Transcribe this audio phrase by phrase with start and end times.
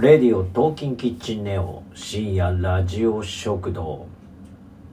[0.00, 4.06] レディオトーキンキッチンネオ深夜ラジオ食堂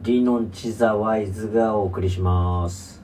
[0.02, 3.04] ディノンチザワイズがお送りします、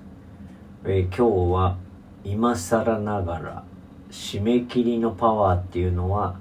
[0.84, 1.78] えー今日は
[2.24, 3.64] 今更ながら
[4.10, 6.40] 締め切りのパワーっていうのは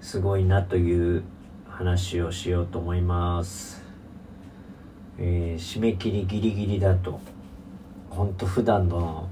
[0.00, 1.24] すごいなという
[1.68, 3.84] 話をしようと思います、
[5.18, 7.20] えー締め切りギリギリだと
[8.08, 9.28] 本当普段の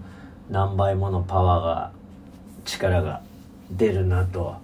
[0.50, 1.92] 何倍ものパワーが
[2.66, 3.22] 力が
[3.70, 4.62] 出るなと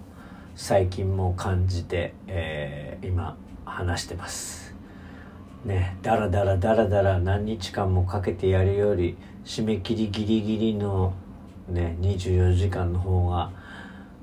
[0.55, 3.35] 最近も感じて、えー今
[3.65, 4.75] 話してます。
[5.65, 11.13] ねだらだらだらだら何日間もかけてやるより締め切りギリギリの
[11.67, 13.51] ね24時間の方が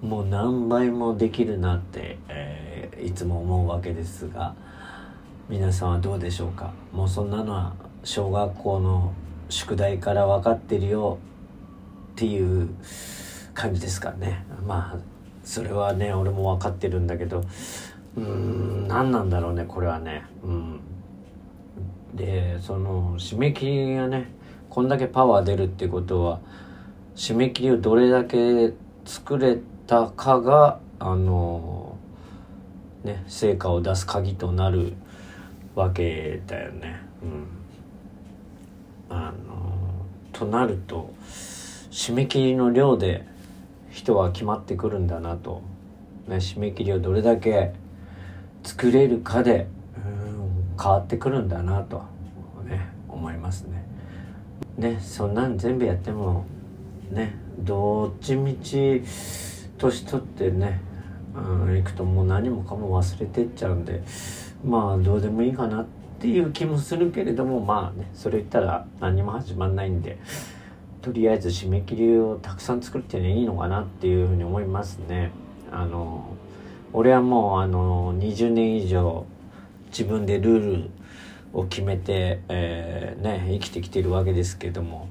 [0.01, 4.55] もう何倍もできるなって、えーいつも思うわけですが
[5.49, 6.73] 皆さんはどうでしょうか？
[6.93, 7.73] もうそんなのは
[8.05, 9.13] 小学校の
[9.49, 11.19] 宿題から分かってるよ
[12.13, 12.69] っていう
[13.55, 14.45] 感じですかね。
[14.67, 14.99] まあ
[15.49, 17.43] それはね俺も分かってるんだけど
[18.17, 20.27] うーん何なんだろうねこれはね。
[20.45, 20.81] うん。
[22.13, 24.31] でその締め切りがね
[24.69, 26.41] こんだけパワー出るってことは
[27.17, 28.75] 締め切りをどれだけ
[29.07, 31.97] 作れたかがあの
[33.03, 34.93] ね成果を出す鍵となる
[35.75, 37.01] わけだよね。
[37.23, 39.17] うん。
[39.17, 41.11] あのとなると
[41.91, 43.38] 締め切りの量で
[43.99, 45.63] 人は決まってくるんだなと、
[46.29, 47.73] ね、締め切りをどれだけ
[48.63, 52.05] 作れるかでうん変わってくるんだなと、
[52.65, 53.85] ね、思いますね。
[54.77, 56.47] ねそんなん全部やっても
[57.11, 59.03] ねどっちみち
[59.79, 60.81] 年取ってね、
[61.35, 64.03] うん、行くともう何もかも忘れてっちゃうんで
[64.65, 65.87] まあどうでもいいかなっ
[66.21, 70.19] ていう気もするけれどもまあねそれ言ったら何も始まんないんで
[71.03, 75.31] とりあえず締め切りをたくさん作ってねいいのかなっていうふうに思いますね。
[75.71, 76.37] あの
[76.93, 79.27] 俺はもうあの20年以上
[79.89, 80.91] 自分でルール
[81.53, 85.09] を決めて、えーね、生きてきてるわけですけども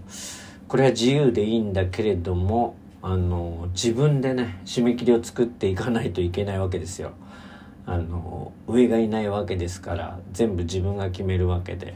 [0.67, 7.11] これは自由でいいんだけれどもあの自分でね締め切りを作っていかないといけないわけですよ。
[7.85, 11.95] あの上がいないわけですから全部自分が決めるわけで。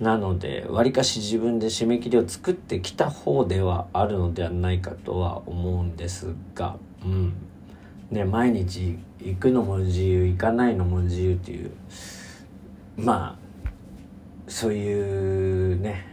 [0.00, 7.32] なのでわりかし自分で締め切りを作ってきた方ではあるのではないかとは思うんですが、うん
[8.10, 11.70] ね、毎日行くのも自由行かないのも自由っていう
[12.96, 13.70] まあ
[14.48, 16.06] そういうね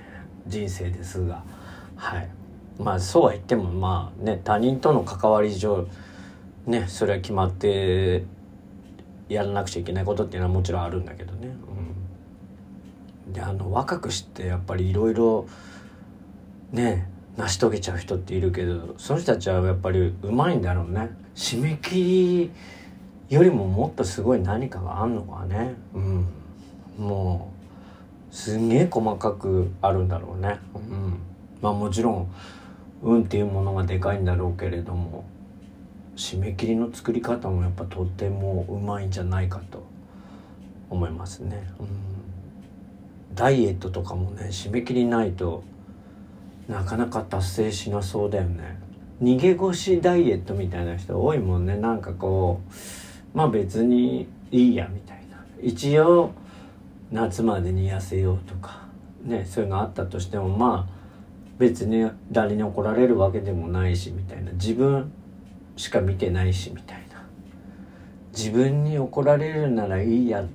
[0.48, 1.44] 人生ですが
[1.96, 2.30] はい
[2.80, 5.88] まあそうは言ってもまあね他人との関わり上
[6.66, 8.24] ねそれは決まって
[9.28, 11.56] やらなくちゃいけないことっていうのはもちろんあるんだけどね。
[13.34, 15.48] であの若くしてやっぱりいろいろ
[16.72, 21.10] ね成し遂げちゃう人っているけどその人たちはやっぱりうまいんだろうね。
[21.36, 22.52] 締め切
[23.30, 25.76] りよりももっとすごい何かがあんのかね。
[25.94, 26.28] うん。
[26.98, 27.52] も
[28.32, 30.60] うすんげえ細かくあるんだろうね。
[30.76, 31.20] うん。
[31.62, 32.32] まあもちろん
[33.02, 35.26] 運っていうものがでかいんだろうけれども
[36.16, 39.84] 締め切りの作り方もやっぱとってもうまいんじゃないかと
[40.90, 41.68] 思いますね。
[41.80, 41.88] うん、
[43.36, 45.64] ダイエットとかもね締め切りないと
[46.68, 48.80] なかなか達成しなそうだよね。
[49.22, 51.78] 逃げ腰ダイエットみたいな人多いもんね。
[51.78, 52.62] なんかこ
[53.34, 55.44] うまあ別にいいやみたいな。
[55.62, 56.32] 一応
[57.12, 58.88] 夏までに痩せようとか
[59.24, 61.02] ねそういうのあったとしてもまあ
[61.58, 64.52] 別に誰に怒られるわけでもないしみたいな。
[64.54, 65.12] 自分
[65.76, 67.24] しか見てないしみたいな。
[68.34, 70.48] 自分に怒られるならいいやっ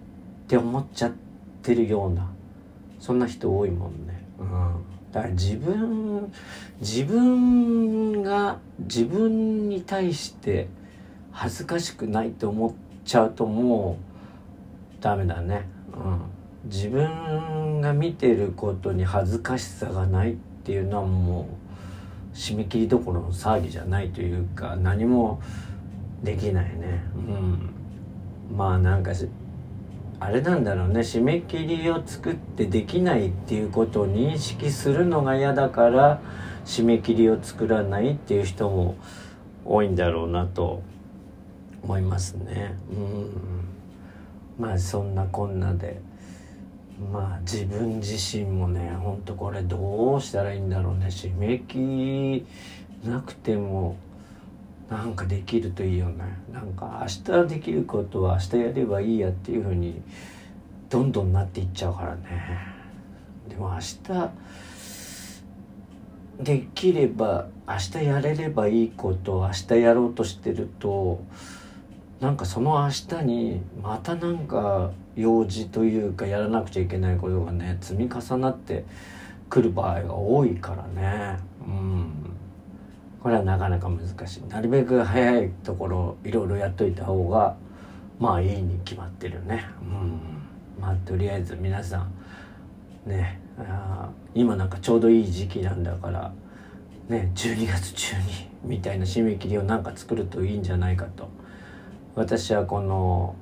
[0.49, 1.13] て思っちゃっ
[1.63, 2.29] てるような
[2.99, 4.25] そんな人多いもんね。
[4.39, 6.33] うん、だから自分
[6.81, 10.69] 自分が自分に対して
[11.33, 12.73] 恥ずかしくないと思っ
[13.05, 13.99] ちゃうとも
[14.99, 15.69] うダメだね。
[15.95, 16.21] うん、
[16.65, 25.41] 自分が見てることに恥ずかしさがないっていうのはもう締め切りどころの騒ぎじゃないというか何も
[26.23, 27.71] できないねうん
[28.57, 29.29] まあなんかし
[30.19, 31.01] あれなんだろうね。
[31.01, 36.21] 締め切りを作ってできないっていうことを認識するのが嫌だから
[36.65, 38.97] 締め切りを作らないっていう人も
[39.65, 40.83] 多いんだろうなと
[41.83, 42.75] 思いますね。
[42.91, 43.31] うん。
[44.59, 46.01] まあそんなこんなで。
[47.13, 51.07] まあ自分自身もねほんとこれどうしたらいいんだろうね。
[51.07, 51.79] 締め切
[53.05, 53.97] りなくても
[54.91, 56.25] なんかできるといいよね。
[56.53, 60.01] なんか明日できることは明日やればいいやっていうふうに
[60.89, 62.23] どんどんなっていっちゃうからね。
[63.49, 64.31] でも明日
[66.41, 71.25] できれば明日やれればいいことを明日やろうとしてると
[72.21, 78.85] なんかその明日にまたなんか用事というかやらなくちゃいけないことがね積み重なって
[79.49, 81.39] くる場合が多いからね。
[81.67, 82.36] うん。
[83.27, 84.45] これはなかなか難しい。
[84.49, 87.57] なるべく早いところいろいろやっといた方が
[88.21, 89.65] まあいいに決まってるね。
[89.83, 90.21] うん。
[90.81, 92.07] まあとりあえず皆さ
[93.05, 96.33] んねあ今なんかちょうどいい時期なんだから
[97.09, 98.23] ね12月中に
[98.63, 101.29] みたいな締め切りをなんか作るといいんじゃないかと。
[102.15, 103.35] 私はこの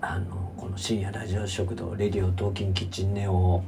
[0.00, 3.64] あのこの深夜ラジオ食堂レディオトーキンキッチンネオを、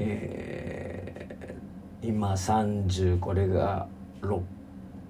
[0.00, 3.86] えー、今30これが
[4.22, 4.40] 6,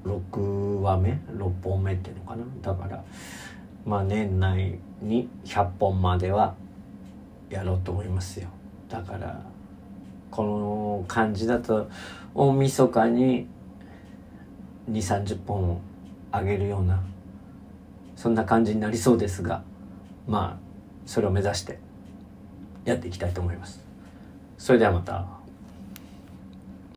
[0.05, 2.45] 6話目？6本目っていうのかな？
[2.62, 3.05] だから
[3.85, 6.55] まあ年内に100本までは
[7.49, 8.49] やろうと思いますよ。
[8.89, 9.41] だから
[10.31, 11.89] この感じだと
[12.35, 13.49] 大晦日に
[14.91, 15.81] 2 3 0本
[16.33, 17.03] あげるような
[18.17, 19.62] そんな感じになりそうですが
[20.29, 20.59] まあ
[21.07, 21.79] それを目指して
[22.85, 23.85] やっていきたいと思います。
[24.59, 25.39] それではまた。